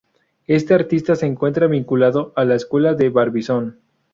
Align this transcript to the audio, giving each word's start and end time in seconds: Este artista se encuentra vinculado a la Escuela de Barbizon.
Este 0.47 0.73
artista 0.73 1.13
se 1.15 1.27
encuentra 1.27 1.67
vinculado 1.67 2.33
a 2.35 2.43
la 2.43 2.55
Escuela 2.55 2.95
de 2.95 3.09
Barbizon. 3.11 3.79